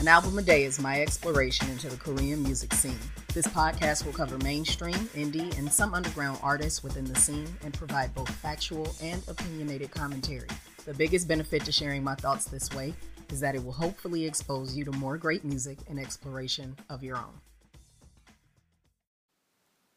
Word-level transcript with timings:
An 0.00 0.08
album 0.08 0.38
a 0.38 0.42
day 0.42 0.64
is 0.64 0.80
my 0.80 1.02
exploration 1.02 1.68
into 1.68 1.90
the 1.90 1.96
Korean 1.98 2.42
music 2.42 2.72
scene. 2.72 2.98
This 3.34 3.46
podcast 3.46 4.06
will 4.06 4.14
cover 4.14 4.38
mainstream, 4.38 4.94
indie, 4.94 5.54
and 5.58 5.70
some 5.70 5.92
underground 5.92 6.38
artists 6.42 6.82
within 6.82 7.04
the 7.04 7.14
scene 7.16 7.46
and 7.62 7.74
provide 7.74 8.14
both 8.14 8.30
factual 8.30 8.94
and 9.02 9.22
opinionated 9.28 9.90
commentary. 9.90 10.48
The 10.86 10.94
biggest 10.94 11.28
benefit 11.28 11.66
to 11.66 11.72
sharing 11.72 12.02
my 12.02 12.14
thoughts 12.14 12.46
this 12.46 12.70
way 12.70 12.94
is 13.30 13.40
that 13.40 13.54
it 13.54 13.62
will 13.62 13.74
hopefully 13.74 14.24
expose 14.24 14.74
you 14.74 14.86
to 14.86 14.92
more 14.92 15.18
great 15.18 15.44
music 15.44 15.76
and 15.86 16.00
exploration 16.00 16.78
of 16.88 17.04
your 17.04 17.18
own. 17.18 17.42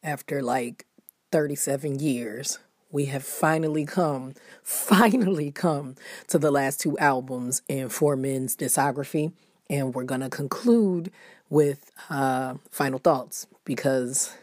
After 0.04 0.42
like 0.42 0.86
37 1.32 2.00
years, 2.00 2.60
we 2.92 3.06
have 3.06 3.24
finally 3.24 3.86
come, 3.86 4.34
finally 4.64 5.50
come 5.50 5.96
to 6.28 6.38
the 6.38 6.52
last 6.52 6.82
two 6.82 6.98
albums 6.98 7.62
in 7.70 7.88
Four 7.88 8.18
Men's 8.18 8.58
discography 8.58 9.32
and 9.74 9.94
we're 9.94 10.04
going 10.04 10.21
to 10.21 10.30
conclude 10.30 11.12
with 11.50 11.92
uh, 12.10 12.56
final 12.70 13.00
thoughts 13.00 13.47
because, 13.66 14.34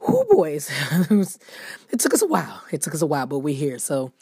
whoo 0.00 0.24
boys, 0.30 0.70
it 1.90 1.98
took 1.98 2.14
us 2.14 2.22
a 2.22 2.26
while. 2.26 2.62
It 2.70 2.80
took 2.80 2.94
us 2.94 3.02
a 3.02 3.06
while, 3.06 3.26
but 3.26 3.40
we're 3.40 3.54
here. 3.54 3.78
So 3.78 4.12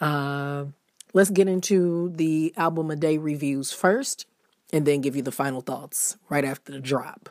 uh, 0.00 0.66
let's 1.12 1.30
get 1.30 1.48
into 1.48 2.10
the 2.14 2.54
album 2.56 2.90
a 2.90 2.96
day 2.96 3.18
reviews 3.18 3.72
first 3.72 4.26
and 4.72 4.86
then 4.86 5.00
give 5.00 5.16
you 5.16 5.22
the 5.22 5.32
final 5.32 5.60
thoughts 5.60 6.16
right 6.28 6.44
after 6.44 6.70
the 6.70 6.80
drop. 6.80 7.28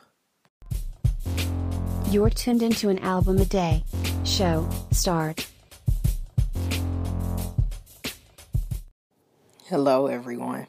You're 2.10 2.30
tuned 2.30 2.62
into 2.62 2.90
an 2.90 2.98
album 2.98 3.38
a 3.38 3.46
day. 3.46 3.84
Show, 4.24 4.68
start. 4.90 5.46
Hello, 9.66 10.08
everyone. 10.08 10.66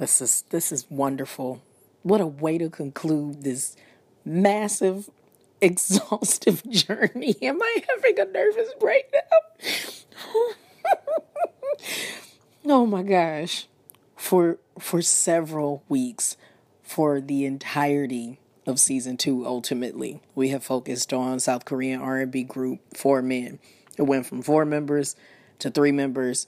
This 0.00 0.22
is 0.22 0.44
this 0.48 0.72
is 0.72 0.86
wonderful. 0.90 1.60
What 2.02 2.22
a 2.22 2.26
way 2.26 2.56
to 2.56 2.70
conclude 2.70 3.42
this 3.42 3.76
massive, 4.24 5.10
exhaustive 5.60 6.68
journey. 6.70 7.36
Am 7.42 7.60
I 7.62 7.84
having 7.86 8.18
a 8.18 8.24
nervous 8.24 8.70
breakdown? 8.80 9.22
oh 12.64 12.86
my 12.86 13.02
gosh. 13.02 13.66
For 14.16 14.56
for 14.78 15.02
several 15.02 15.82
weeks, 15.90 16.38
for 16.82 17.20
the 17.20 17.44
entirety 17.44 18.38
of 18.64 18.80
season 18.80 19.18
two, 19.18 19.44
ultimately, 19.46 20.22
we 20.34 20.48
have 20.48 20.64
focused 20.64 21.12
on 21.12 21.40
South 21.40 21.66
Korean 21.66 22.00
R&B 22.00 22.44
group 22.44 22.80
Four 22.96 23.20
Men. 23.20 23.58
It 23.98 24.04
went 24.04 24.24
from 24.24 24.40
four 24.40 24.64
members 24.64 25.14
to 25.58 25.70
three 25.70 25.92
members 25.92 26.46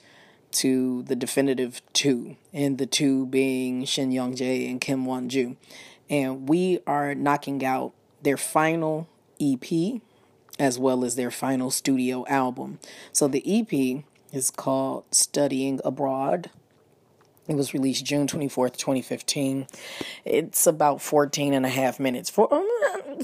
to 0.52 1.02
the 1.04 1.16
definitive 1.16 1.82
two, 1.92 2.36
and 2.52 2.78
the 2.78 2.86
two 2.86 3.26
being 3.26 3.84
Shin 3.84 4.12
Young 4.12 4.34
Jae 4.34 4.70
and 4.70 4.80
Kim 4.80 5.04
Won 5.04 5.28
Ju. 5.28 5.56
And 6.08 6.48
we 6.48 6.80
are 6.86 7.14
knocking 7.14 7.64
out 7.64 7.92
their 8.22 8.36
final 8.36 9.08
EP 9.40 10.00
as 10.58 10.78
well 10.78 11.04
as 11.04 11.16
their 11.16 11.30
final 11.30 11.70
studio 11.70 12.24
album. 12.28 12.78
So 13.12 13.26
the 13.26 13.42
EP 13.46 14.04
is 14.32 14.50
called 14.50 15.04
Studying 15.10 15.80
Abroad. 15.84 16.50
It 17.48 17.56
was 17.56 17.74
released 17.74 18.04
June 18.04 18.26
24th, 18.26 18.76
2015. 18.76 19.66
It's 20.24 20.66
about 20.66 21.02
14 21.02 21.54
and 21.54 21.66
a 21.66 21.70
half 21.70 21.98
minutes. 21.98 22.30
For, 22.30 22.52
um, 22.54 22.68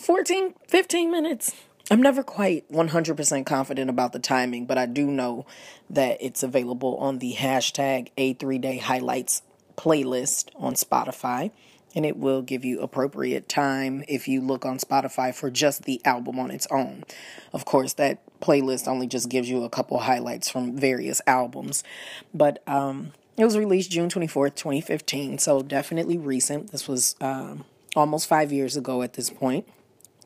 14, 0.01 0.55
15 0.67 1.11
minutes 1.11 1.55
I'm 1.91 2.03
never 2.03 2.23
quite 2.23 2.71
100% 2.71 3.47
confident 3.47 3.89
about 3.89 4.13
the 4.13 4.19
timing, 4.19 4.67
but 4.67 4.77
I 4.77 4.85
do 4.85 5.07
know 5.07 5.47
that 5.89 6.19
it's 6.21 6.43
available 6.43 6.99
on 6.99 7.19
the 7.19 7.35
hashtag 7.35 8.11
A3Day 8.19 8.81
Highlights 8.81 9.43
playlist 9.77 10.51
on 10.57 10.75
Spotify. 10.75 11.51
And 11.95 12.05
it 12.05 12.19
will 12.19 12.43
give 12.43 12.67
you 12.67 12.81
appropriate 12.81 13.49
time 13.49 14.05
if 14.07 14.29
you 14.29 14.43
look 14.43 14.67
on 14.67 14.79
Spotify 14.79 15.35
for 15.35 15.51
just 15.51 15.85
the 15.85 16.03
album 16.05 16.39
on 16.39 16.51
its 16.51 16.67
own. 16.71 17.05
Of 17.55 17.65
course, 17.65 17.95
that 17.95 18.21
playlist 18.41 18.87
only 18.87 19.07
just 19.07 19.31
gives 19.31 19.49
you 19.49 19.65
a 19.65 19.71
couple 19.71 19.99
highlights 20.01 20.51
from 20.51 20.77
various 20.77 21.23
albums. 21.27 21.83
But 22.35 22.63
um, 22.69 23.13
it 23.39 23.45
was 23.45 23.57
released 23.57 23.91
June 23.91 24.11
24th, 24.11 24.55
2015, 24.55 25.39
so 25.39 25.63
definitely 25.63 26.19
recent. 26.19 26.73
This 26.73 26.87
was 26.87 27.17
um, 27.23 27.65
almost 27.97 28.29
five 28.29 28.53
years 28.53 28.77
ago 28.77 29.01
at 29.01 29.15
this 29.15 29.31
point. 29.31 29.67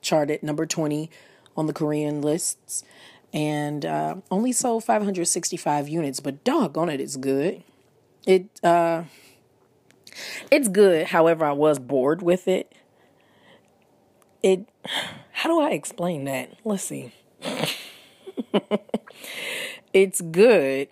Charted 0.00 0.42
number 0.42 0.66
20 0.66 1.08
on 1.56 1.66
the 1.66 1.72
Korean 1.72 2.22
lists 2.22 2.84
and 3.32 3.84
uh, 3.86 4.16
only 4.30 4.52
sold 4.52 4.84
565 4.84 5.88
units, 5.88 6.20
but 6.20 6.44
doggone 6.44 6.88
it, 6.88 7.00
it's 7.00 7.16
good. 7.16 7.62
It 8.26 8.46
uh, 8.62 9.04
it's 10.50 10.68
good. 10.68 11.08
However, 11.08 11.44
I 11.44 11.52
was 11.52 11.78
bored 11.78 12.22
with 12.22 12.46
it. 12.46 12.72
It. 14.42 14.68
How 15.32 15.48
do 15.48 15.60
I 15.60 15.70
explain 15.70 16.24
that? 16.24 16.54
Let's 16.64 16.84
see. 16.84 17.12
it's 19.92 20.20
good 20.20 20.88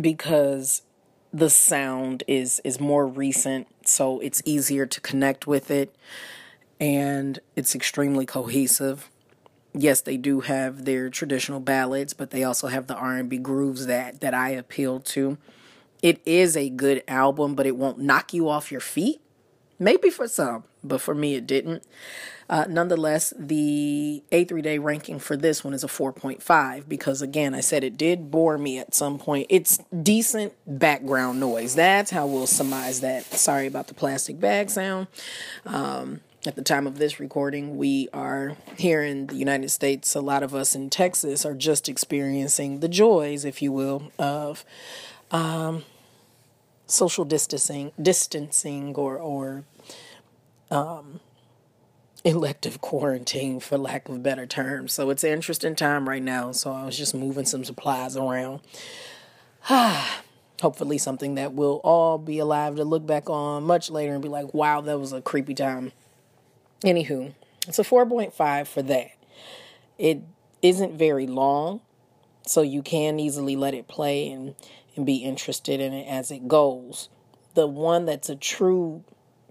because 0.00 0.82
the 1.32 1.50
sound 1.50 2.24
is 2.26 2.60
is 2.64 2.80
more 2.80 3.06
recent, 3.06 3.68
so 3.86 4.18
it's 4.20 4.42
easier 4.44 4.86
to 4.86 5.00
connect 5.00 5.46
with 5.46 5.70
it, 5.70 5.94
and 6.80 7.38
it's 7.54 7.74
extremely 7.74 8.26
cohesive 8.26 9.10
yes, 9.72 10.00
they 10.00 10.16
do 10.16 10.40
have 10.40 10.84
their 10.84 11.10
traditional 11.10 11.60
ballads, 11.60 12.12
but 12.12 12.30
they 12.30 12.44
also 12.44 12.68
have 12.68 12.86
the 12.86 12.94
R&B 12.94 13.38
grooves 13.38 13.86
that 13.86 14.20
that 14.20 14.34
I 14.34 14.50
appeal 14.50 15.00
to. 15.00 15.38
It 16.02 16.20
is 16.24 16.56
a 16.56 16.70
good 16.70 17.02
album, 17.06 17.54
but 17.54 17.66
it 17.66 17.76
won't 17.76 17.98
knock 17.98 18.32
you 18.32 18.48
off 18.48 18.72
your 18.72 18.80
feet. 18.80 19.20
Maybe 19.78 20.10
for 20.10 20.28
some, 20.28 20.64
but 20.84 21.00
for 21.00 21.14
me 21.14 21.34
it 21.34 21.46
didn't. 21.46 21.82
Uh, 22.50 22.66
nonetheless, 22.68 23.32
the 23.38 24.24
A3 24.32 24.60
day 24.60 24.78
ranking 24.78 25.20
for 25.20 25.36
this 25.36 25.62
one 25.62 25.72
is 25.72 25.84
a 25.84 25.86
4.5 25.86 26.88
because, 26.88 27.22
again, 27.22 27.54
I 27.54 27.60
said 27.60 27.84
it 27.84 27.96
did 27.96 28.30
bore 28.32 28.58
me 28.58 28.78
at 28.78 28.92
some 28.92 29.18
point. 29.18 29.46
It's 29.48 29.78
decent 30.02 30.52
background 30.66 31.38
noise. 31.38 31.76
That's 31.76 32.10
how 32.10 32.26
we'll 32.26 32.48
surmise 32.48 33.02
that. 33.02 33.24
Sorry 33.24 33.68
about 33.68 33.86
the 33.86 33.94
plastic 33.94 34.40
bag 34.40 34.68
sound. 34.68 35.06
Um, 35.64 36.22
at 36.46 36.56
the 36.56 36.62
time 36.62 36.86
of 36.86 36.98
this 36.98 37.20
recording, 37.20 37.76
we 37.76 38.08
are 38.14 38.56
here 38.78 39.02
in 39.02 39.26
the 39.26 39.34
United 39.34 39.70
States. 39.70 40.14
A 40.14 40.20
lot 40.20 40.42
of 40.42 40.54
us 40.54 40.74
in 40.74 40.88
Texas 40.88 41.44
are 41.44 41.54
just 41.54 41.88
experiencing 41.88 42.80
the 42.80 42.88
joys, 42.88 43.44
if 43.44 43.60
you 43.60 43.72
will, 43.72 44.10
of 44.18 44.64
um, 45.30 45.84
social 46.86 47.26
distancing, 47.26 47.92
distancing, 48.00 48.94
or 48.94 49.18
or 49.18 49.64
um, 50.70 51.20
elective 52.24 52.80
quarantine, 52.80 53.60
for 53.60 53.76
lack 53.76 54.08
of 54.08 54.22
better 54.22 54.46
terms. 54.46 54.94
So 54.94 55.10
it's 55.10 55.24
an 55.24 55.32
interesting 55.32 55.76
time 55.76 56.08
right 56.08 56.22
now. 56.22 56.52
So 56.52 56.72
I 56.72 56.86
was 56.86 56.96
just 56.96 57.14
moving 57.14 57.44
some 57.44 57.64
supplies 57.64 58.16
around. 58.16 58.60
Hopefully, 60.62 60.96
something 60.96 61.34
that 61.34 61.52
we'll 61.52 61.80
all 61.84 62.16
be 62.16 62.38
alive 62.38 62.76
to 62.76 62.84
look 62.84 63.06
back 63.06 63.28
on 63.28 63.64
much 63.64 63.90
later 63.90 64.14
and 64.14 64.22
be 64.22 64.28
like, 64.30 64.54
"Wow, 64.54 64.80
that 64.80 64.98
was 64.98 65.12
a 65.12 65.20
creepy 65.20 65.54
time." 65.54 65.92
Anywho, 66.84 67.34
it's 67.68 67.78
a 67.78 67.82
4.5 67.82 68.66
for 68.66 68.82
that. 68.82 69.10
It 69.98 70.22
isn't 70.62 70.98
very 70.98 71.26
long, 71.26 71.80
so 72.46 72.62
you 72.62 72.82
can 72.82 73.20
easily 73.20 73.54
let 73.56 73.74
it 73.74 73.86
play 73.86 74.30
and, 74.30 74.54
and 74.96 75.04
be 75.04 75.16
interested 75.16 75.80
in 75.80 75.92
it 75.92 76.06
as 76.08 76.30
it 76.30 76.48
goes. 76.48 77.08
The 77.54 77.66
one 77.66 78.06
that's 78.06 78.30
a 78.30 78.36
true 78.36 79.04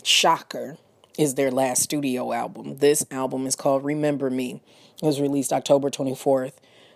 shocker 0.03 0.77
is 1.17 1.35
their 1.35 1.51
last 1.51 1.83
studio 1.83 2.31
album. 2.31 2.77
This 2.77 3.05
album 3.11 3.45
is 3.45 3.55
called 3.55 3.83
Remember 3.83 4.29
Me. 4.29 4.61
It 5.01 5.05
was 5.05 5.21
released 5.21 5.53
October 5.53 5.89
24th, 5.89 6.53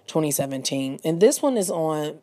2017. 0.08 1.00
And 1.04 1.20
this 1.22 1.42
one 1.42 1.58
is 1.58 1.70
on 1.70 2.20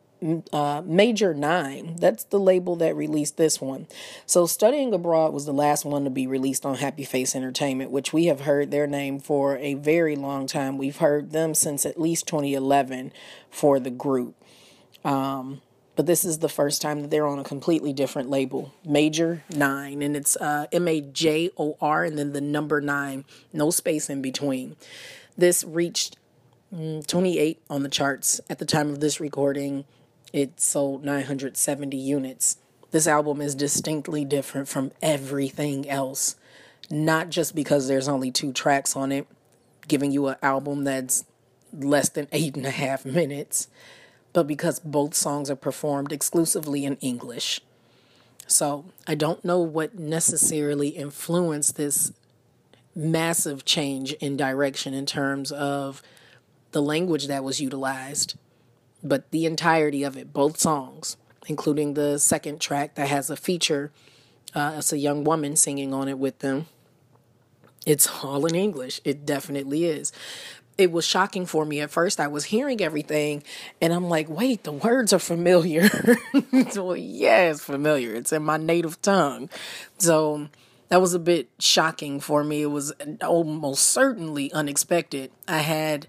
uh, 0.53 0.81
Major 0.85 1.33
Nine. 1.33 1.95
That's 1.99 2.23
the 2.25 2.39
label 2.39 2.75
that 2.77 2.95
released 2.95 3.37
this 3.37 3.59
one. 3.59 3.87
So, 4.25 4.45
Studying 4.45 4.93
Abroad 4.93 5.33
was 5.33 5.45
the 5.45 5.53
last 5.53 5.85
one 5.85 6.03
to 6.03 6.09
be 6.09 6.27
released 6.27 6.65
on 6.65 6.75
Happy 6.75 7.03
Face 7.03 7.35
Entertainment, 7.35 7.91
which 7.91 8.13
we 8.13 8.25
have 8.25 8.41
heard 8.41 8.71
their 8.71 8.87
name 8.87 9.19
for 9.19 9.57
a 9.57 9.73
very 9.75 10.15
long 10.15 10.47
time. 10.47 10.77
We've 10.77 10.97
heard 10.97 11.31
them 11.31 11.53
since 11.55 11.85
at 11.85 11.99
least 11.99 12.27
2011 12.27 13.11
for 13.49 13.79
the 13.79 13.89
group. 13.89 14.35
Um, 15.03 15.61
but 15.95 16.05
this 16.05 16.23
is 16.23 16.39
the 16.39 16.49
first 16.49 16.81
time 16.81 17.01
that 17.01 17.11
they're 17.11 17.27
on 17.27 17.39
a 17.39 17.43
completely 17.43 17.91
different 17.91 18.29
label, 18.29 18.73
Major 18.85 19.43
Nine, 19.49 20.01
and 20.01 20.15
it's 20.15 20.35
uh, 20.37 20.67
M 20.71 20.87
A 20.87 21.01
J 21.01 21.49
O 21.57 21.77
R 21.81 22.05
and 22.05 22.17
then 22.17 22.33
the 22.33 22.41
number 22.41 22.79
nine, 22.79 23.25
no 23.51 23.71
space 23.71 24.09
in 24.09 24.21
between. 24.21 24.75
This 25.37 25.63
reached 25.63 26.17
mm, 26.73 27.05
28 27.05 27.61
on 27.69 27.83
the 27.83 27.89
charts 27.89 28.39
at 28.49 28.59
the 28.59 28.65
time 28.65 28.89
of 28.89 28.99
this 28.99 29.19
recording 29.19 29.85
it 30.33 30.59
sold 30.59 31.03
970 31.03 31.97
units. 31.97 32.57
This 32.91 33.07
album 33.07 33.41
is 33.41 33.55
distinctly 33.55 34.25
different 34.25 34.67
from 34.67 34.91
everything 35.01 35.89
else, 35.89 36.35
not 36.89 37.29
just 37.29 37.55
because 37.55 37.87
there's 37.87 38.07
only 38.07 38.31
two 38.31 38.51
tracks 38.51 38.95
on 38.95 39.11
it, 39.11 39.27
giving 39.87 40.11
you 40.11 40.27
an 40.27 40.35
album 40.41 40.83
that's 40.83 41.25
less 41.73 42.09
than 42.09 42.27
eight 42.31 42.55
and 42.55 42.65
a 42.65 42.71
half 42.71 43.05
minutes, 43.05 43.67
but 44.33 44.47
because 44.47 44.79
both 44.79 45.13
songs 45.13 45.49
are 45.49 45.55
performed 45.55 46.11
exclusively 46.11 46.85
in 46.85 46.97
English. 46.97 47.61
So 48.47 48.85
I 49.07 49.15
don't 49.15 49.43
know 49.45 49.59
what 49.59 49.97
necessarily 49.97 50.89
influenced 50.89 51.77
this 51.77 52.11
massive 52.93 53.63
change 53.63 54.13
in 54.13 54.35
direction 54.35 54.93
in 54.93 55.05
terms 55.05 55.51
of 55.51 56.01
the 56.71 56.81
language 56.81 57.27
that 57.27 57.43
was 57.43 57.61
utilized, 57.61 58.35
but 59.03 59.29
the 59.31 59.45
entirety 59.45 60.03
of 60.03 60.17
it, 60.17 60.33
both 60.33 60.59
songs, 60.59 61.17
including 61.47 61.93
the 61.93 62.17
second 62.17 62.61
track 62.61 62.95
that 62.95 63.07
has 63.07 63.29
a 63.29 63.35
feature. 63.35 63.91
Uh, 64.53 64.75
it's 64.77 64.91
a 64.91 64.97
young 64.97 65.23
woman 65.23 65.55
singing 65.55 65.93
on 65.93 66.07
it 66.07 66.19
with 66.19 66.39
them. 66.39 66.67
It's 67.85 68.07
all 68.23 68.45
in 68.45 68.55
English. 68.55 69.01
It 69.03 69.25
definitely 69.25 69.85
is. 69.85 70.11
It 70.77 70.91
was 70.91 71.05
shocking 71.05 71.45
for 71.45 71.65
me 71.65 71.79
at 71.81 71.91
first. 71.91 72.19
I 72.19 72.27
was 72.27 72.45
hearing 72.45 72.81
everything 72.81 73.43
and 73.81 73.93
I'm 73.93 74.07
like, 74.07 74.29
wait, 74.29 74.63
the 74.63 74.71
words 74.71 75.13
are 75.13 75.19
familiar. 75.19 75.89
so, 76.71 76.93
yeah, 76.93 77.51
it's 77.51 77.63
familiar. 77.63 78.13
It's 78.15 78.31
in 78.31 78.43
my 78.43 78.57
native 78.57 79.01
tongue. 79.01 79.49
So, 79.97 80.47
that 80.91 80.99
was 81.01 81.13
a 81.13 81.19
bit 81.19 81.47
shocking 81.57 82.19
for 82.19 82.43
me. 82.43 82.63
It 82.63 82.71
was 82.71 82.91
almost 83.21 83.85
certainly 83.85 84.51
unexpected. 84.51 85.31
I 85.47 85.59
had 85.59 86.05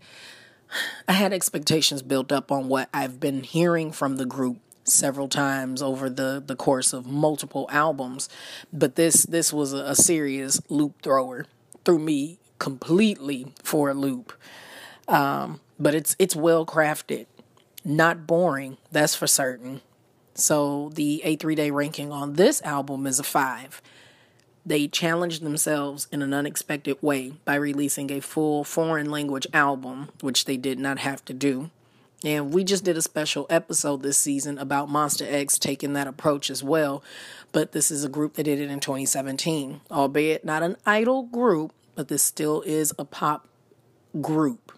I 1.08 1.12
had 1.12 1.32
expectations 1.32 2.02
built 2.02 2.32
up 2.32 2.50
on 2.50 2.68
what 2.68 2.88
I've 2.92 3.20
been 3.20 3.42
hearing 3.42 3.92
from 3.92 4.16
the 4.16 4.26
group 4.26 4.58
several 4.84 5.28
times 5.28 5.80
over 5.80 6.10
the 6.10 6.42
the 6.44 6.56
course 6.56 6.92
of 6.92 7.06
multiple 7.06 7.68
albums, 7.70 8.28
but 8.72 8.96
this 8.96 9.24
this 9.24 9.52
was 9.52 9.72
a, 9.72 9.94
serious 9.94 10.60
loop 10.68 11.02
thrower. 11.02 11.46
Threw 11.84 11.98
me 11.98 12.38
completely 12.58 13.52
for 13.62 13.90
a 13.90 13.94
loop. 13.94 14.32
Um, 15.08 15.60
but 15.78 15.94
it's 15.94 16.16
it's 16.18 16.36
well 16.36 16.64
crafted, 16.64 17.26
not 17.84 18.26
boring. 18.26 18.78
That's 18.90 19.14
for 19.14 19.26
certain. 19.26 19.80
So 20.34 20.90
the 20.94 21.22
A3 21.24 21.56
day 21.56 21.70
ranking 21.70 22.10
on 22.10 22.34
this 22.34 22.62
album 22.62 23.06
is 23.06 23.18
a 23.18 23.24
five. 23.24 23.82
They 24.64 24.86
challenged 24.86 25.42
themselves 25.42 26.06
in 26.12 26.22
an 26.22 26.32
unexpected 26.32 26.96
way 27.00 27.34
by 27.44 27.56
releasing 27.56 28.12
a 28.12 28.20
full 28.20 28.62
foreign 28.62 29.10
language 29.10 29.46
album, 29.52 30.10
which 30.20 30.44
they 30.44 30.56
did 30.56 30.78
not 30.78 30.98
have 30.98 31.24
to 31.24 31.32
do. 31.32 31.70
And 32.24 32.54
we 32.54 32.62
just 32.62 32.84
did 32.84 32.96
a 32.96 33.02
special 33.02 33.46
episode 33.50 34.02
this 34.02 34.18
season 34.18 34.58
about 34.58 34.88
Monsta 34.88 35.26
X 35.30 35.58
taking 35.58 35.94
that 35.94 36.06
approach 36.06 36.50
as 36.50 36.62
well. 36.62 37.02
But 37.50 37.72
this 37.72 37.90
is 37.90 38.04
a 38.04 38.08
group 38.08 38.34
that 38.34 38.44
did 38.44 38.60
it 38.60 38.70
in 38.70 38.78
2017, 38.78 39.80
albeit 39.90 40.44
not 40.44 40.62
an 40.62 40.76
idol 40.86 41.24
group, 41.24 41.72
but 41.96 42.08
this 42.08 42.22
still 42.22 42.62
is 42.62 42.94
a 42.98 43.04
pop 43.04 43.48
group, 44.20 44.72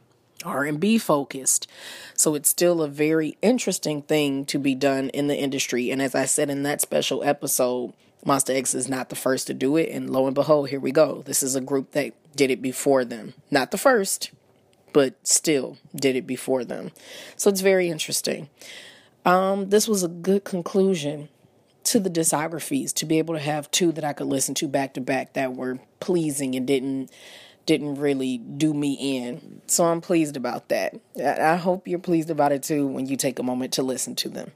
R&B 0.44 0.96
focused. 0.98 1.68
So 2.14 2.34
it's 2.34 2.48
still 2.48 2.80
a 2.80 2.88
very 2.88 3.36
interesting 3.42 4.00
thing 4.00 4.46
to 4.46 4.58
be 4.58 4.74
done 4.74 5.10
in 5.10 5.26
the 5.26 5.36
industry. 5.36 5.90
And 5.90 6.00
as 6.00 6.14
I 6.14 6.24
said 6.24 6.48
in 6.48 6.62
that 6.62 6.80
special 6.80 7.22
episode, 7.22 7.92
Monsta 8.24 8.54
X 8.54 8.74
is 8.74 8.88
not 8.88 9.08
the 9.10 9.16
first 9.16 9.46
to 9.48 9.54
do 9.54 9.76
it, 9.76 9.90
and 9.90 10.10
lo 10.10 10.26
and 10.26 10.34
behold, 10.34 10.70
here 10.70 10.80
we 10.80 10.92
go. 10.92 11.22
This 11.26 11.42
is 11.42 11.56
a 11.56 11.60
group 11.60 11.92
that 11.92 12.14
did 12.34 12.50
it 12.50 12.62
before 12.62 13.04
them. 13.04 13.34
Not 13.50 13.70
the 13.70 13.78
first, 13.78 14.30
but 14.92 15.14
still 15.26 15.76
did 15.94 16.16
it 16.16 16.26
before 16.26 16.64
them. 16.64 16.92
So 17.36 17.50
it's 17.50 17.60
very 17.60 17.88
interesting. 17.88 18.48
Um, 19.24 19.70
this 19.70 19.88
was 19.88 20.02
a 20.02 20.08
good 20.08 20.44
conclusion 20.44 21.28
to 21.84 22.00
the 22.00 22.10
discographies 22.10 22.92
to 22.94 23.06
be 23.06 23.18
able 23.18 23.34
to 23.34 23.40
have 23.40 23.70
two 23.70 23.92
that 23.92 24.04
I 24.04 24.14
could 24.14 24.26
listen 24.26 24.54
to 24.56 24.68
back 24.68 24.94
to 24.94 25.00
back 25.00 25.34
that 25.34 25.54
were 25.54 25.78
pleasing 26.00 26.54
and 26.54 26.66
didn't 26.66 27.10
didn't 27.66 27.94
really 27.94 28.36
do 28.36 28.74
me 28.74 28.92
in. 29.16 29.62
So 29.66 29.84
I'm 29.84 30.02
pleased 30.02 30.36
about 30.36 30.68
that. 30.68 31.00
I 31.18 31.56
hope 31.56 31.88
you're 31.88 31.98
pleased 31.98 32.28
about 32.28 32.52
it 32.52 32.62
too 32.62 32.86
when 32.86 33.06
you 33.06 33.16
take 33.16 33.38
a 33.38 33.42
moment 33.42 33.72
to 33.74 33.82
listen 33.82 34.14
to 34.16 34.28
them. 34.28 34.52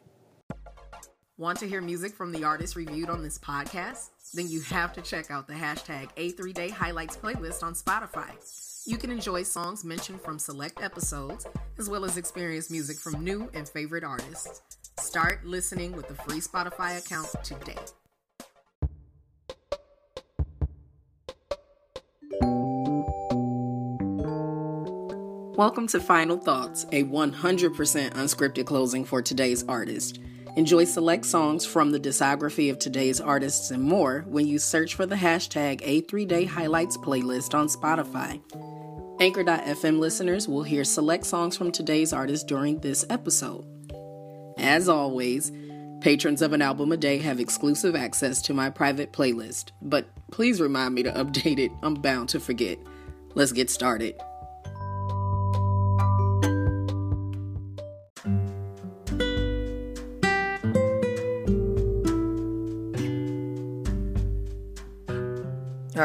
Want 1.39 1.61
to 1.61 1.69
hear 1.69 1.81
music 1.81 2.15
from 2.15 2.33
the 2.33 2.43
artists 2.43 2.75
reviewed 2.75 3.09
on 3.09 3.23
this 3.23 3.39
podcast? 3.39 4.09
Then 4.35 4.49
you 4.49 4.61
have 4.63 4.93
to 4.95 5.01
check 5.01 5.31
out 5.31 5.47
the 5.47 5.55
hashtag 5.55 6.09
A3 6.17 6.53
Day 6.53 6.69
Highlights 6.69 7.17
playlist 7.17 7.63
on 7.63 7.75
Spotify. 7.75 8.33
You 8.89 8.97
can 8.97 9.13
enjoy 9.13 9.45
songs 9.45 9.85
mentioned 9.85 10.21
from 10.21 10.41
select 10.41 10.83
episodes, 10.83 11.47
as 11.79 11.89
well 11.89 12.05
as 12.05 12.17
experience 12.17 12.73
music 12.73 12.99
from 12.99 13.23
new 13.23 13.49
and 13.55 13.69
favorite 13.69 14.03
artists. 14.03 14.63
Start 14.99 15.45
listening 15.45 15.93
with 15.93 16.09
the 16.09 16.17
free 16.17 16.41
Spotify 16.41 16.99
account 16.99 17.29
today. 17.45 17.79
Welcome 25.57 25.87
to 25.87 26.01
Final 26.01 26.37
Thoughts, 26.37 26.85
a 26.91 27.05
100% 27.05 28.11
unscripted 28.15 28.67
closing 28.67 29.05
for 29.05 29.23
today's 29.23 29.63
artist. 29.69 30.19
Enjoy 30.59 30.83
select 30.83 31.25
songs 31.25 31.65
from 31.65 31.93
the 31.93 32.01
discography 32.01 32.69
of 32.69 32.81
today's 32.81 33.21
artists 33.21 33.71
and 33.71 33.81
more 33.81 34.25
when 34.27 34.45
you 34.45 34.59
search 34.59 34.97
for 34.97 35.07
the 35.07 35.15
hashtag 35.15 35.81
A3 35.83 36.27
Day 36.27 36.45
Highlights 36.47 36.97
playlist 36.97 37.55
on 37.55 37.69
Spotify. 37.69 38.43
Anchor.fm 39.21 40.01
listeners 40.01 40.49
will 40.49 40.65
hear 40.65 40.83
select 40.83 41.27
songs 41.27 41.57
from 41.57 41.71
today's 41.71 42.13
artists 42.13 42.45
during 42.45 42.81
this 42.81 43.07
episode. 43.09 43.65
As 44.59 44.89
always, 44.89 45.53
patrons 46.01 46.43
of 46.43 46.53
an 46.53 46.61
album 46.61 46.91
a 46.91 46.97
day 46.97 47.19
have 47.19 47.39
exclusive 47.39 47.95
access 47.95 48.43
to 48.43 48.53
my 48.53 48.69
private 48.69 49.13
playlist, 49.13 49.71
but 49.81 50.09
please 50.33 50.61
remind 50.61 50.93
me 50.93 51.05
to 51.05 51.13
update 51.13 51.61
it. 51.61 51.71
I'm 51.85 51.95
bound 51.95 52.31
to 52.31 52.41
forget. 52.41 52.81
Let's 53.37 53.53
get 53.53 53.71
started. 53.71 54.21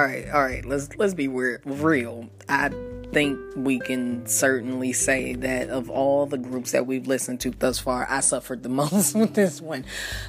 Right, 0.04 0.30
all 0.30 0.42
right. 0.42 0.66
Let's 0.66 0.96
let's 0.98 1.14
be 1.14 1.28
weird, 1.28 1.62
real. 1.66 2.30
I 2.50 2.70
think 3.14 3.40
we 3.56 3.80
can 3.80 4.26
certainly 4.26 4.92
say 4.92 5.34
that 5.34 5.70
of 5.70 5.90
all 5.90 6.26
the 6.26 6.38
groups 6.38 6.72
that 6.72 6.88
we've 6.88 7.08
listened 7.08 7.40
to 7.42 7.52
thus 7.52 7.80
far, 7.80 8.08
I 8.10 8.22
suffered 8.22 8.64
the 8.64 8.70
most 8.82 9.16
with 9.16 9.34
this 9.34 9.62
one. 9.62 9.86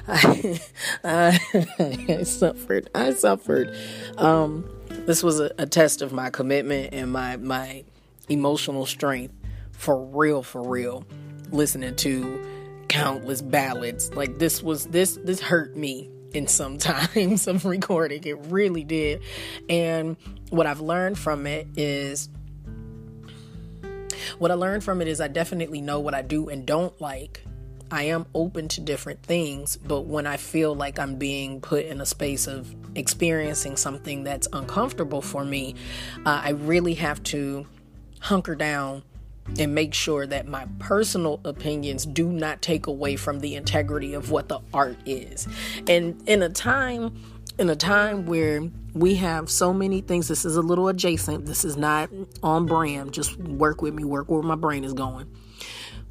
I, 0.07 0.59
I, 1.03 1.39
I 2.09 2.23
suffered. 2.23 2.89
I 2.93 3.13
suffered. 3.13 3.75
Um, 4.17 4.69
this 4.89 5.23
was 5.23 5.39
a, 5.39 5.51
a 5.57 5.65
test 5.65 6.01
of 6.01 6.13
my 6.13 6.29
commitment 6.29 6.93
and 6.93 7.11
my 7.11 7.37
my 7.37 7.83
emotional 8.29 8.85
strength 8.85 9.33
for 9.71 9.97
real, 9.97 10.43
for 10.43 10.67
real. 10.67 11.05
Listening 11.51 11.95
to 11.97 12.85
countless 12.87 13.41
ballads 13.41 14.13
like 14.13 14.37
this 14.37 14.61
was 14.61 14.85
this 14.87 15.19
this 15.23 15.41
hurt 15.41 15.75
me 15.75 16.09
in 16.35 16.47
some 16.47 16.77
times 16.79 17.47
of 17.47 17.65
recording. 17.65 18.23
It 18.23 18.37
really 18.47 18.83
did. 18.83 19.21
And 19.69 20.17
what 20.49 20.67
I've 20.67 20.81
learned 20.81 21.17
from 21.17 21.47
it 21.47 21.67
is 21.75 22.29
what 24.37 24.51
I 24.51 24.55
learned 24.55 24.83
from 24.83 25.01
it 25.01 25.07
is 25.07 25.21
I 25.21 25.27
definitely 25.27 25.81
know 25.81 25.99
what 25.99 26.13
I 26.13 26.21
do 26.21 26.49
and 26.49 26.65
don't 26.65 26.99
like. 26.99 27.43
I 27.91 28.03
am 28.03 28.25
open 28.33 28.67
to 28.69 28.81
different 28.81 29.21
things, 29.21 29.77
but 29.77 30.01
when 30.01 30.25
I 30.25 30.37
feel 30.37 30.73
like 30.73 30.97
I'm 30.97 31.15
being 31.15 31.61
put 31.61 31.85
in 31.85 32.01
a 32.01 32.05
space 32.05 32.47
of 32.47 32.75
experiencing 32.95 33.77
something 33.77 34.23
that's 34.23 34.47
uncomfortable 34.51 35.21
for 35.21 35.45
me, 35.45 35.75
uh, 36.25 36.41
I 36.43 36.49
really 36.51 36.95
have 36.95 37.21
to 37.23 37.67
hunker 38.19 38.55
down 38.55 39.03
and 39.59 39.75
make 39.75 39.93
sure 39.93 40.25
that 40.27 40.47
my 40.47 40.67
personal 40.79 41.39
opinions 41.45 42.05
do 42.05 42.31
not 42.31 42.61
take 42.61 42.87
away 42.87 43.15
from 43.15 43.39
the 43.39 43.55
integrity 43.55 44.13
of 44.13 44.31
what 44.31 44.49
the 44.49 44.59
art 44.73 44.97
is. 45.05 45.47
And 45.87 46.21
in 46.27 46.41
a 46.41 46.49
time 46.49 47.15
in 47.57 47.69
a 47.69 47.75
time 47.75 48.25
where 48.25 48.61
we 48.93 49.15
have 49.15 49.49
so 49.49 49.73
many 49.73 50.01
things 50.01 50.27
this 50.27 50.43
is 50.43 50.57
a 50.57 50.61
little 50.61 50.87
adjacent 50.89 51.45
this 51.45 51.63
is 51.63 51.77
not 51.77 52.09
on 52.43 52.65
brand 52.65 53.13
just 53.13 53.37
work 53.37 53.81
with 53.81 53.93
me 53.93 54.03
work 54.03 54.29
where 54.29 54.41
my 54.41 54.55
brain 54.55 54.83
is 54.83 54.93
going 54.93 55.25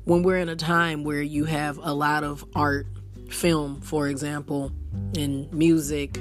when 0.04 0.22
we're 0.22 0.38
in 0.38 0.48
a 0.48 0.56
time 0.56 1.04
where 1.04 1.20
you 1.20 1.44
have 1.44 1.78
a 1.78 1.92
lot 1.92 2.24
of 2.24 2.44
art 2.54 2.86
film 3.28 3.80
for 3.82 4.08
example 4.08 4.72
and 5.16 5.52
music 5.52 6.18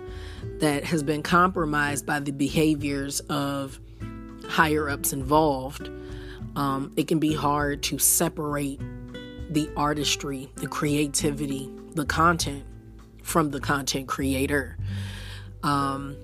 that 0.58 0.84
has 0.84 1.02
been 1.02 1.22
compromised 1.22 2.04
by 2.04 2.18
the 2.18 2.32
behaviors 2.32 3.20
of 3.20 3.78
higher 4.48 4.88
ups 4.88 5.12
involved 5.12 5.88
um, 6.56 6.92
it 6.96 7.08
can 7.08 7.18
be 7.18 7.34
hard 7.34 7.82
to 7.84 7.98
separate 7.98 8.80
the 9.50 9.70
artistry, 9.76 10.50
the 10.56 10.66
creativity, 10.66 11.70
the 11.94 12.04
content 12.04 12.64
from 13.22 13.50
the 13.50 13.60
content 13.60 14.08
creator. 14.08 14.76
Um, 15.62 16.16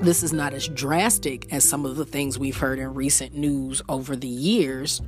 this 0.00 0.22
is 0.22 0.32
not 0.32 0.54
as 0.54 0.68
drastic 0.68 1.52
as 1.52 1.64
some 1.64 1.84
of 1.84 1.96
the 1.96 2.04
things 2.04 2.38
we've 2.38 2.56
heard 2.56 2.78
in 2.78 2.94
recent 2.94 3.34
news 3.34 3.82
over 3.88 4.16
the 4.16 4.28
years, 4.28 5.02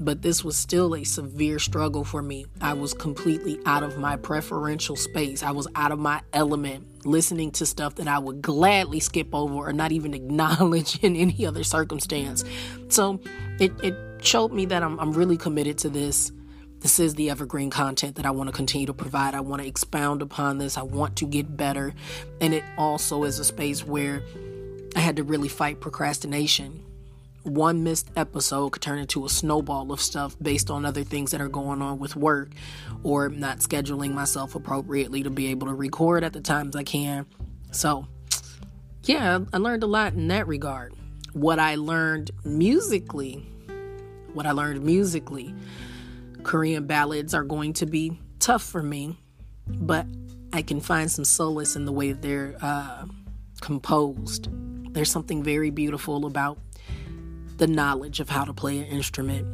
but 0.00 0.22
this 0.22 0.44
was 0.44 0.56
still 0.56 0.94
a 0.94 1.04
severe 1.04 1.58
struggle 1.58 2.04
for 2.04 2.22
me. 2.22 2.46
I 2.60 2.74
was 2.74 2.94
completely 2.94 3.58
out 3.66 3.82
of 3.82 3.98
my 3.98 4.16
preferential 4.16 4.96
space. 4.96 5.42
I 5.42 5.50
was 5.50 5.66
out 5.74 5.92
of 5.92 5.98
my 5.98 6.22
element, 6.32 7.06
listening 7.06 7.50
to 7.52 7.66
stuff 7.66 7.96
that 7.96 8.08
I 8.08 8.18
would 8.18 8.40
gladly 8.42 9.00
skip 9.00 9.34
over 9.34 9.54
or 9.54 9.72
not 9.72 9.92
even 9.92 10.14
acknowledge 10.18 11.02
in 11.02 11.16
any 11.16 11.44
other 11.46 11.64
circumstance. 11.64 12.44
So 12.88 13.20
it, 13.58 13.72
it 13.82 13.96
showed 14.24 14.52
me 14.52 14.66
that 14.66 14.82
I'm, 14.82 14.98
I'm 15.00 15.12
really 15.12 15.36
committed 15.36 15.78
to 15.78 15.88
this. 15.88 16.30
this 16.80 17.00
is 17.00 17.14
the 17.14 17.30
evergreen 17.30 17.70
content 17.70 18.16
that 18.16 18.26
I 18.26 18.30
want 18.30 18.48
to 18.48 18.52
continue 18.52 18.86
to 18.86 18.94
provide. 18.94 19.34
I 19.34 19.40
want 19.40 19.62
to 19.62 19.68
expound 19.68 20.22
upon 20.22 20.58
this. 20.58 20.78
I 20.78 20.82
want 20.82 21.16
to 21.16 21.26
get 21.26 21.56
better. 21.56 21.94
And 22.40 22.54
it 22.54 22.64
also 22.76 23.24
is 23.24 23.38
a 23.38 23.44
space 23.44 23.84
where 23.84 24.22
I 24.94 25.00
had 25.00 25.16
to 25.16 25.24
really 25.24 25.48
fight 25.48 25.80
procrastination. 25.80 26.84
One 27.48 27.82
missed 27.82 28.10
episode 28.14 28.70
could 28.70 28.82
turn 28.82 28.98
into 28.98 29.24
a 29.24 29.28
snowball 29.30 29.90
of 29.90 30.02
stuff 30.02 30.36
based 30.40 30.70
on 30.70 30.84
other 30.84 31.02
things 31.02 31.30
that 31.30 31.40
are 31.40 31.48
going 31.48 31.80
on 31.80 31.98
with 31.98 32.14
work 32.14 32.50
or 33.02 33.30
not 33.30 33.60
scheduling 33.60 34.12
myself 34.12 34.54
appropriately 34.54 35.22
to 35.22 35.30
be 35.30 35.46
able 35.46 35.68
to 35.68 35.74
record 35.74 36.24
at 36.24 36.34
the 36.34 36.42
times 36.42 36.76
I 36.76 36.82
can. 36.82 37.24
So, 37.70 38.06
yeah, 39.04 39.38
I 39.50 39.56
learned 39.56 39.82
a 39.82 39.86
lot 39.86 40.12
in 40.12 40.28
that 40.28 40.46
regard. 40.46 40.92
What 41.32 41.58
I 41.58 41.76
learned 41.76 42.32
musically, 42.44 43.46
what 44.34 44.44
I 44.44 44.52
learned 44.52 44.84
musically, 44.84 45.54
Korean 46.42 46.86
ballads 46.86 47.32
are 47.32 47.44
going 47.44 47.72
to 47.74 47.86
be 47.86 48.20
tough 48.40 48.62
for 48.62 48.82
me, 48.82 49.16
but 49.66 50.06
I 50.52 50.60
can 50.60 50.80
find 50.80 51.10
some 51.10 51.24
solace 51.24 51.76
in 51.76 51.86
the 51.86 51.92
way 51.92 52.12
they're 52.12 52.56
uh, 52.60 53.06
composed. 53.62 54.48
There's 54.92 55.10
something 55.10 55.42
very 55.42 55.70
beautiful 55.70 56.26
about 56.26 56.58
the 57.58 57.66
knowledge 57.66 58.20
of 58.20 58.28
how 58.28 58.44
to 58.44 58.54
play 58.54 58.78
an 58.78 58.86
instrument. 58.86 59.46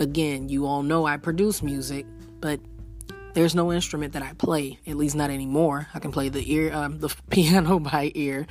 Again, 0.00 0.48
you 0.48 0.66
all 0.66 0.82
know 0.82 1.04
I 1.04 1.18
produce 1.18 1.62
music, 1.62 2.06
but 2.40 2.60
there's 3.34 3.54
no 3.54 3.72
instrument 3.72 4.14
that 4.14 4.22
I 4.22 4.32
play, 4.32 4.78
at 4.86 4.96
least 4.96 5.14
not 5.14 5.30
anymore. 5.30 5.88
I 5.94 5.98
can 5.98 6.12
play 6.12 6.28
the 6.28 6.52
ear, 6.52 6.72
um, 6.72 6.98
the 6.98 7.14
piano 7.30 7.78
by 7.78 8.12
ear, 8.14 8.46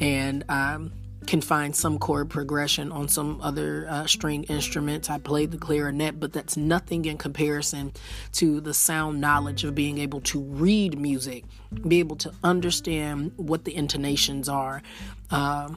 and 0.00 0.44
um, 0.48 0.92
can 1.26 1.40
find 1.40 1.74
some 1.74 1.98
chord 1.98 2.30
progression 2.30 2.92
on 2.92 3.08
some 3.08 3.40
other 3.40 3.86
uh, 3.88 4.06
string 4.06 4.44
instruments. 4.44 5.08
I 5.08 5.18
played 5.18 5.50
the 5.50 5.58
clarinet, 5.58 6.18
but 6.18 6.32
that's 6.32 6.56
nothing 6.56 7.04
in 7.04 7.16
comparison 7.16 7.92
to 8.32 8.60
the 8.60 8.74
sound 8.74 9.20
knowledge 9.20 9.64
of 9.64 9.74
being 9.74 9.98
able 9.98 10.20
to 10.22 10.40
read 10.40 10.98
music, 10.98 11.44
be 11.86 12.00
able 12.00 12.16
to 12.16 12.32
understand 12.42 13.32
what 13.36 13.64
the 13.64 13.74
intonations 13.74 14.48
are. 14.48 14.82
Uh, 15.30 15.70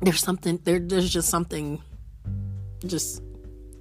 there's 0.00 0.20
something 0.20 0.60
there. 0.64 0.78
There's 0.78 1.10
just 1.10 1.28
something, 1.28 1.82
just 2.86 3.22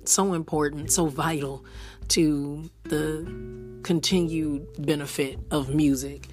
so 0.06 0.34
important, 0.34 0.92
so 0.92 1.08
vital 1.08 1.66
to 2.10 2.70
the 2.84 3.26
continued 3.84 4.68
benefit 4.80 5.40
of 5.52 5.74
music. 5.74 6.28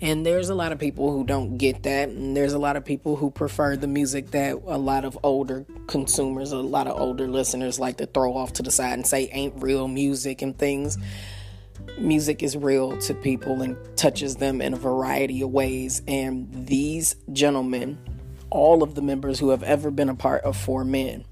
And 0.00 0.26
there's 0.26 0.50
a 0.50 0.54
lot 0.54 0.72
of 0.72 0.78
people 0.78 1.10
who 1.10 1.24
don't 1.24 1.56
get 1.56 1.84
that. 1.84 2.10
And 2.10 2.36
there's 2.36 2.52
a 2.52 2.58
lot 2.58 2.76
of 2.76 2.84
people 2.84 3.16
who 3.16 3.30
prefer 3.30 3.76
the 3.76 3.86
music 3.86 4.32
that 4.32 4.52
a 4.66 4.78
lot 4.78 5.04
of 5.04 5.18
older 5.22 5.64
consumers, 5.86 6.52
a 6.52 6.58
lot 6.58 6.86
of 6.86 7.00
older 7.00 7.26
listeners 7.26 7.80
like 7.80 7.96
to 7.98 8.06
throw 8.06 8.36
off 8.36 8.52
to 8.54 8.62
the 8.62 8.70
side 8.70 8.92
and 8.92 9.06
say 9.06 9.28
ain't 9.32 9.62
real 9.62 9.88
music 9.88 10.42
and 10.42 10.58
things. 10.58 10.98
Music 11.98 12.42
is 12.42 12.56
real 12.56 12.98
to 12.98 13.14
people 13.14 13.62
and 13.62 13.76
touches 13.96 14.36
them 14.36 14.60
in 14.60 14.74
a 14.74 14.76
variety 14.76 15.40
of 15.40 15.50
ways. 15.50 16.02
And 16.06 16.66
these 16.66 17.16
gentlemen, 17.32 17.98
all 18.56 18.82
of 18.82 18.94
the 18.94 19.02
members 19.02 19.38
who 19.38 19.50
have 19.50 19.62
ever 19.62 19.90
been 19.90 20.08
a 20.08 20.14
part 20.14 20.42
of 20.42 20.56
Four 20.56 20.84
Men, 20.84 21.24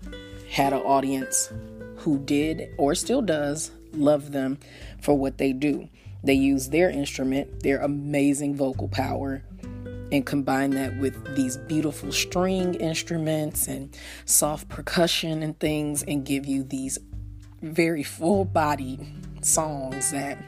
had 0.51 0.73
an 0.73 0.81
audience 0.81 1.53
who 1.97 2.19
did 2.19 2.71
or 2.79 2.95
still 2.95 3.23
does 3.23 3.71
love 3.93 4.33
them 4.33 4.59
for 5.01 5.17
what 5.17 5.39
they 5.39 5.53
do. 5.53 5.89
They 6.23 6.35
use 6.35 6.69
their 6.69 6.91
instrument, 6.91 7.63
their 7.63 7.81
amazing 7.81 8.57
vocal 8.57 8.89
power, 8.89 9.43
and 10.13 10.25
combine 10.25 10.71
that 10.71 10.99
with 10.99 11.35
these 11.35 11.57
beautiful 11.57 12.13
string 12.13 12.75
instruments 12.75 13.67
and 13.67 13.97
soft 14.27 14.69
percussion 14.69 15.43
and 15.43 15.59
things, 15.59 16.03
and 16.03 16.25
give 16.25 16.47
you 16.47 16.63
these 16.63 16.99
very 17.63 18.03
full 18.03 18.45
bodied 18.45 19.01
songs 19.41 20.13
that 20.13 20.39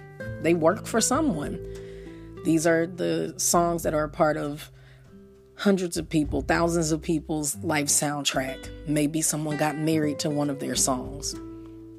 they 0.42 0.54
work 0.54 0.86
for 0.86 1.00
someone. 1.00 1.58
These 2.44 2.66
are 2.66 2.86
the 2.86 3.34
songs 3.38 3.82
that 3.82 3.94
are 3.94 4.04
a 4.04 4.08
part 4.08 4.36
of 4.36 4.70
hundreds 5.56 5.96
of 5.96 6.08
people, 6.08 6.42
thousands 6.42 6.92
of 6.92 7.02
people's 7.02 7.56
life 7.56 7.86
soundtrack. 7.86 8.68
Maybe 8.86 9.22
someone 9.22 9.56
got 9.56 9.76
married 9.76 10.18
to 10.20 10.30
one 10.30 10.50
of 10.50 10.60
their 10.60 10.76
songs. 10.76 11.34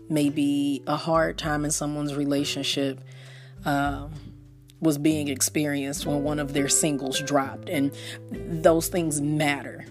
Maybe 0.09 0.83
a 0.87 0.95
hard 0.95 1.37
time 1.37 1.65
in 1.65 1.71
someone's 1.71 2.15
relationship 2.15 3.01
um, 3.65 4.11
was 4.79 4.97
being 4.97 5.27
experienced 5.27 6.05
when 6.05 6.23
one 6.23 6.39
of 6.39 6.53
their 6.53 6.69
singles 6.69 7.19
dropped. 7.19 7.67
And 7.67 7.91
those 8.31 8.87
things 8.87 9.19
matter. 9.21 9.85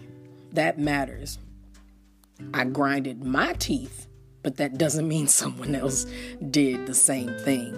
That 0.53 0.79
matters. 0.79 1.39
I 2.55 2.65
grinded 2.65 3.25
my 3.25 3.55
teeth, 3.55 4.07
but 4.43 4.57
that 4.57 4.79
doesn't 4.79 5.09
mean 5.09 5.27
someone 5.27 5.75
else 5.75 6.07
did 6.51 6.87
the 6.87 6.95
same 6.95 7.37
thing. 7.41 7.77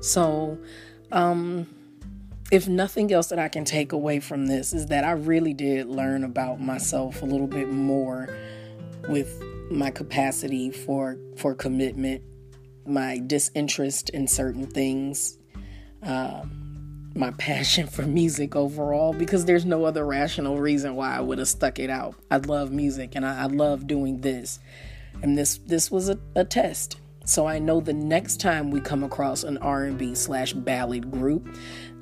So, 0.00 0.58
um, 1.10 1.66
if 2.50 2.68
nothing 2.68 3.12
else 3.12 3.28
that 3.28 3.38
I 3.38 3.48
can 3.48 3.64
take 3.64 3.92
away 3.92 4.20
from 4.20 4.46
this 4.46 4.72
is 4.72 4.86
that 4.86 5.04
I 5.04 5.12
really 5.12 5.54
did 5.54 5.86
learn 5.86 6.24
about 6.24 6.60
myself 6.60 7.22
a 7.22 7.26
little 7.26 7.46
bit 7.46 7.68
more 7.68 8.28
with 9.08 9.42
my 9.70 9.90
capacity 9.90 10.70
for 10.70 11.18
for 11.36 11.54
commitment 11.54 12.22
my 12.86 13.18
disinterest 13.18 14.10
in 14.10 14.26
certain 14.26 14.66
things, 14.66 15.38
uh, 16.02 16.42
my 17.14 17.30
passion 17.38 17.86
for 17.86 18.02
music 18.02 18.56
overall, 18.56 19.12
because 19.12 19.44
there's 19.44 19.64
no 19.64 19.84
other 19.84 20.04
rational 20.04 20.58
reason 20.58 20.96
why 20.96 21.16
I 21.16 21.20
would 21.20 21.38
have 21.38 21.48
stuck 21.48 21.78
it 21.78 21.90
out. 21.90 22.14
I 22.30 22.38
love 22.38 22.72
music 22.72 23.14
and 23.14 23.24
I, 23.24 23.42
I 23.42 23.46
love 23.46 23.86
doing 23.86 24.20
this, 24.20 24.58
and 25.22 25.36
this 25.36 25.58
this 25.58 25.90
was 25.90 26.08
a, 26.08 26.18
a 26.34 26.44
test. 26.44 26.98
So 27.24 27.46
I 27.46 27.58
know 27.58 27.80
the 27.80 27.92
next 27.92 28.40
time 28.40 28.70
we 28.70 28.80
come 28.80 29.02
across 29.02 29.44
an 29.44 29.58
R&B 29.58 30.14
slash 30.14 30.52
ballad 30.52 31.10
group, 31.10 31.56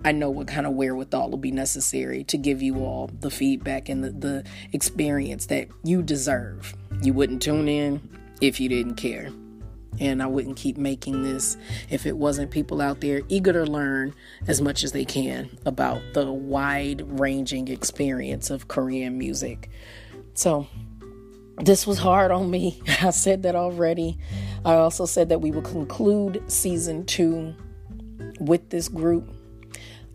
I 0.05 0.12
know 0.12 0.31
what 0.31 0.49
kind 0.49 0.67
of 0.67 0.73
wherewithal 0.73 1.31
will 1.31 1.38
be 1.38 1.52
necessary 1.52 2.25
to 2.25 2.37
give 2.37 2.61
you 2.61 2.85
all 2.85 3.09
the 3.21 3.31
feedback 3.31 3.88
and 3.88 4.02
the, 4.02 4.11
the 4.11 4.45
experience 4.73 5.47
that 5.47 5.69
you 5.85 6.02
deserve. 6.02 6.75
You 7.02 7.12
wouldn't 7.12 7.43
tune 7.43 7.69
in 7.69 8.09
if 8.41 8.59
you 8.59 8.69
didn't 8.69 8.97
care 8.97 9.31
and 10.00 10.23
I 10.23 10.26
wouldn't 10.26 10.57
keep 10.57 10.76
making 10.76 11.23
this 11.23 11.57
if 11.91 12.07
it 12.07 12.17
wasn't 12.17 12.50
people 12.50 12.81
out 12.81 13.00
there 13.00 13.21
eager 13.29 13.52
to 13.52 13.64
learn 13.64 14.14
as 14.47 14.61
much 14.61 14.85
as 14.85 14.93
they 14.93 15.05
can 15.05 15.50
about 15.67 16.00
the 16.14 16.31
wide 16.31 17.02
ranging 17.21 17.69
experience 17.69 18.50
of 18.50 18.69
Korean 18.69 19.19
music. 19.19 19.71
So, 20.35 20.67
this 21.59 21.87
was 21.87 21.99
hard 21.99 22.31
on 22.31 22.50
me. 22.50 22.81
I 23.02 23.11
said 23.11 23.43
that 23.43 23.55
already. 23.55 24.19
I 24.64 24.75
also 24.75 25.07
said 25.07 25.28
that 25.31 25.40
we 25.40 25.50
will 25.50 25.62
conclude 25.62 26.42
season 26.47 27.04
two 27.04 27.54
with 28.38 28.71
this 28.71 28.88
group. 28.88 29.28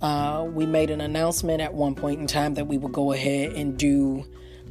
Uh, 0.01 0.47
we 0.49 0.65
made 0.65 0.89
an 0.89 1.01
announcement 1.01 1.59
at 1.59 1.73
one 1.73 1.95
point 1.95 2.21
in 2.21 2.27
time 2.27 2.53
that 2.53 2.65
we 2.65 2.77
would 2.77 2.93
go 2.93 3.11
ahead 3.11 3.53
and 3.53 3.77
do 3.77 4.25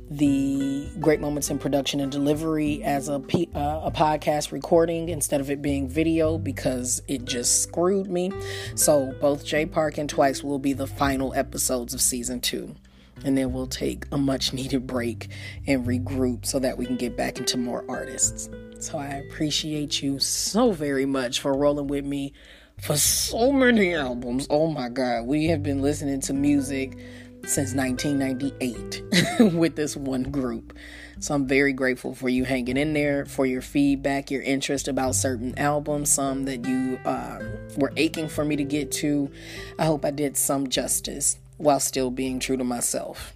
the 0.08 0.88
Great 1.00 1.20
Moments 1.20 1.50
in 1.50 1.58
Production 1.58 2.00
and 2.00 2.12
Delivery 2.12 2.82
as 2.84 3.08
a, 3.08 3.18
P, 3.18 3.48
uh, 3.54 3.80
a 3.84 3.90
podcast 3.90 4.52
recording 4.52 5.08
instead 5.08 5.40
of 5.40 5.50
it 5.50 5.60
being 5.60 5.88
video 5.88 6.38
because 6.38 7.02
it 7.08 7.24
just 7.24 7.62
screwed 7.62 8.08
me. 8.08 8.30
So 8.76 9.12
both 9.20 9.44
Jay 9.44 9.66
Park 9.66 9.98
and 9.98 10.08
Twice 10.08 10.44
will 10.44 10.60
be 10.60 10.72
the 10.72 10.86
final 10.86 11.34
episodes 11.34 11.92
of 11.92 12.00
season 12.00 12.40
two. 12.40 12.76
And 13.24 13.36
then 13.36 13.52
we'll 13.52 13.66
take 13.66 14.04
a 14.12 14.18
much 14.18 14.52
needed 14.52 14.86
break 14.86 15.28
and 15.66 15.86
regroup 15.86 16.44
so 16.44 16.58
that 16.58 16.76
we 16.76 16.86
can 16.86 16.96
get 16.96 17.16
back 17.16 17.38
into 17.38 17.56
more 17.56 17.84
artists. 17.88 18.48
So 18.78 18.98
I 18.98 19.06
appreciate 19.06 20.02
you 20.02 20.18
so 20.18 20.72
very 20.72 21.06
much 21.06 21.40
for 21.40 21.56
rolling 21.56 21.86
with 21.86 22.04
me 22.04 22.34
for 22.80 22.96
so 22.96 23.50
many 23.52 23.94
albums. 23.94 24.46
Oh 24.50 24.66
my 24.66 24.88
God, 24.88 25.26
we 25.26 25.46
have 25.46 25.62
been 25.62 25.80
listening 25.80 26.20
to 26.22 26.34
music 26.34 26.98
since 27.44 27.74
1998 27.74 29.52
with 29.54 29.76
this 29.76 29.96
one 29.96 30.24
group. 30.24 30.76
So 31.18 31.34
I'm 31.34 31.46
very 31.46 31.72
grateful 31.72 32.14
for 32.14 32.28
you 32.28 32.44
hanging 32.44 32.76
in 32.76 32.92
there, 32.92 33.24
for 33.24 33.46
your 33.46 33.62
feedback, 33.62 34.30
your 34.30 34.42
interest 34.42 34.88
about 34.88 35.14
certain 35.14 35.58
albums, 35.58 36.12
some 36.12 36.44
that 36.44 36.66
you 36.66 37.00
uh, 37.06 37.38
were 37.78 37.92
aching 37.96 38.28
for 38.28 38.44
me 38.44 38.56
to 38.56 38.64
get 38.64 38.92
to. 38.92 39.30
I 39.78 39.86
hope 39.86 40.04
I 40.04 40.10
did 40.10 40.36
some 40.36 40.68
justice 40.68 41.38
while 41.58 41.80
still 41.80 42.10
being 42.10 42.38
true 42.38 42.56
to 42.56 42.64
myself. 42.64 43.34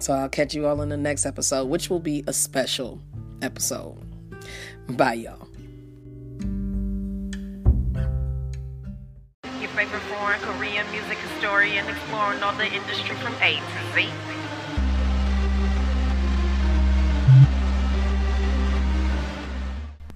So 0.00 0.12
I'll 0.12 0.28
catch 0.28 0.54
you 0.54 0.66
all 0.66 0.82
in 0.82 0.88
the 0.88 0.96
next 0.96 1.24
episode, 1.24 1.68
which 1.68 1.88
will 1.88 2.00
be 2.00 2.24
a 2.26 2.32
special 2.32 3.00
episode. 3.42 3.96
Bye, 4.88 5.14
y'all. 5.14 5.48
Your 9.60 9.70
favorite 9.70 10.02
foreign 10.02 10.40
Korean 10.40 10.90
music 10.90 11.18
historian 11.18 11.86
exploring 11.86 12.42
all 12.42 12.54
the 12.56 12.66
industry 12.66 13.14
from 13.16 13.34
A 13.40 13.54
to 13.56 13.94
Z. 13.94 14.33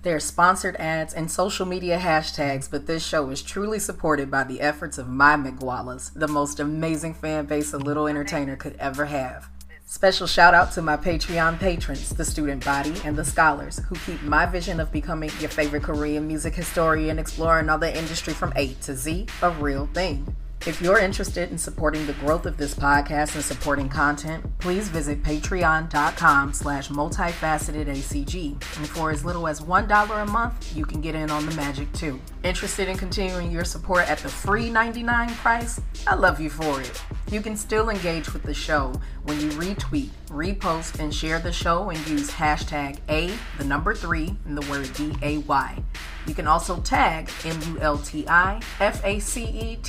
There's 0.09 0.25
sponsored 0.25 0.77
ads 0.77 1.13
and 1.13 1.31
social 1.31 1.67
media 1.67 1.99
hashtags, 1.99 2.71
but 2.71 2.87
this 2.87 3.05
show 3.05 3.29
is 3.29 3.43
truly 3.43 3.79
supported 3.79 4.31
by 4.31 4.43
the 4.43 4.63
efforts 4.63 4.97
of 4.97 5.07
my 5.07 5.37
McGualas, 5.37 6.15
the 6.15 6.27
most 6.27 6.61
amazing 6.61 7.13
fan 7.13 7.45
base 7.45 7.75
a 7.75 7.77
little 7.77 8.07
entertainer 8.07 8.57
could 8.57 8.75
ever 8.79 9.05
have. 9.05 9.51
Special 9.85 10.27
shout 10.27 10.55
out 10.55 10.73
to 10.73 10.81
my 10.81 10.97
Patreon 10.97 11.59
patrons, 11.59 12.09
the 12.09 12.25
student 12.25 12.65
body, 12.65 12.95
and 13.05 13.17
the 13.17 13.25
scholars 13.25 13.81
who 13.81 13.97
keep 13.97 14.23
my 14.23 14.47
vision 14.47 14.81
of 14.81 14.91
becoming 14.91 15.31
your 15.41 15.51
favorite 15.51 15.83
Korean 15.83 16.27
music 16.27 16.55
historian 16.55 17.19
exploring 17.19 17.69
all 17.69 17.77
the 17.77 17.95
industry 17.95 18.33
from 18.33 18.55
A 18.57 18.73
to 18.85 18.97
Z 18.97 19.27
a 19.43 19.51
real 19.51 19.91
thing. 19.93 20.35
If 20.67 20.83
you're 20.83 20.99
interested 20.99 21.51
in 21.51 21.57
supporting 21.57 22.07
the 22.07 22.13
growth 22.15 22.45
of 22.45 22.57
this 22.57 22.75
podcast 22.75 23.35
and 23.37 23.45
supporting 23.45 23.89
content, 23.89 24.45
please 24.59 24.89
visit 24.89 25.23
patreon.com 25.23 26.53
slash 26.53 26.89
multifacetedacg. 26.89 28.51
And 28.77 28.89
for 28.89 29.11
as 29.11 29.25
little 29.25 29.47
as 29.47 29.61
$1 29.61 30.23
a 30.23 30.27
month, 30.27 30.77
you 30.77 30.85
can 30.85 31.01
get 31.01 31.15
in 31.15 31.31
on 31.31 31.47
the 31.47 31.55
magic 31.55 31.91
too. 31.93 32.21
Interested 32.45 32.89
in 32.89 32.97
continuing 32.97 33.51
your 33.51 33.65
support 33.65 34.09
at 34.09 34.19
the 34.19 34.29
free 34.29 34.71
99 34.71 35.29
price? 35.35 35.81
I 36.07 36.15
love 36.15 36.41
you 36.41 36.49
for 36.51 36.81
it. 36.81 37.03
You 37.33 37.41
can 37.41 37.57
still 37.57 37.91
engage 37.91 38.33
with 38.33 38.45
the 38.45 38.55
show 38.55 38.93
when 39.25 39.41
you 39.41 39.49
retweet, 39.51 40.11
repost, 40.29 41.01
and 41.01 41.13
share 41.13 41.41
the 41.41 41.51
show 41.51 41.91
and 41.91 41.99
use 42.07 42.31
hashtag 42.31 42.99
A, 43.09 43.33
the 43.59 43.65
number 43.65 43.93
three, 43.93 44.37
and 44.45 44.57
the 44.57 44.71
word 44.71 44.89
D-A-Y. 44.95 45.83
You 46.29 46.35
can 46.35 46.47
also 46.47 46.81
tag 46.81 47.29
M-U-L-T-I 47.45 48.61
F-A-C-E-T-E-D-A-C-G 48.81 49.83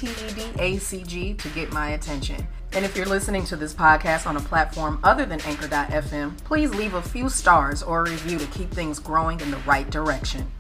to 1.36 1.50
get 1.50 1.72
my 1.72 1.92
attention. 1.92 2.48
And 2.74 2.84
if 2.84 2.98
you're 2.98 3.06
listening 3.06 3.46
to 3.46 3.56
this 3.56 3.76
podcast 3.76 4.26
on 4.26 4.38
a 4.38 4.42
platform 4.42 5.00
other 5.04 5.26
than 5.26 5.40
Anchor.fm, 5.42 6.38
please 6.46 6.74
leave 6.74 6.96
a 6.96 7.02
few 7.02 7.30
stars 7.30 7.84
or 7.84 8.02
a 8.02 8.10
review 8.10 8.40
to 8.40 8.48
keep 8.48 8.72
things 8.72 8.98
growing 8.98 9.40
in 9.40 9.52
the 9.52 9.58
right 9.58 9.90
direction. 9.90 10.52